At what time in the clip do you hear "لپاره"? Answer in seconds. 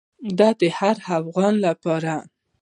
1.65-2.13